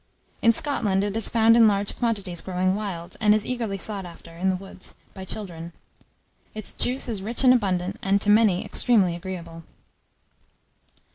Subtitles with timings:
[0.41, 4.31] In Scotland, it is found in large quantities, growing wild, and is eagerly sought after,
[4.35, 5.73] in the woods, by children.
[6.55, 9.61] Its juice is rich and abundant, and to many, extremely agreeable.